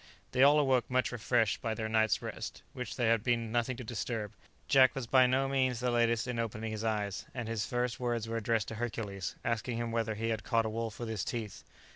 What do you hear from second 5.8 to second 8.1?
latest in opening his eyes, and his first